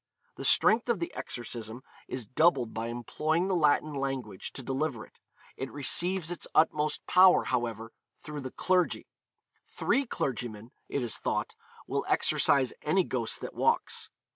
[0.35, 5.19] The strength of the exorcism is doubled by employing the Latin language to deliver it;
[5.57, 9.05] it receives its utmost power, however, through the clergy;
[9.67, 11.53] three clergymen, it is thought,
[11.85, 14.09] will exorcise any ghost that walks.